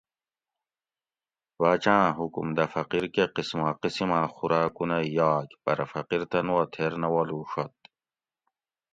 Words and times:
باۤچاۤں 1.57 2.07
حکم 2.19 2.47
دہ 2.57 2.65
فقیر 2.73 3.05
کہ 3.13 3.23
قسماقسماں 3.35 4.25
خوراکونہ 4.35 4.97
یاگ 5.17 5.49
پرہ 5.63 5.85
فقیر 5.93 6.21
تن 6.31 6.47
وا 6.55 6.63
تھیر 6.73 6.93
نہ 7.01 7.07
والُوڛت 7.13 7.75